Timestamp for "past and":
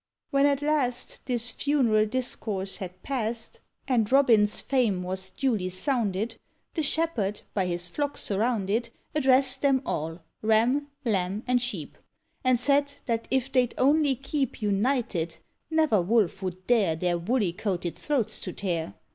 3.03-4.11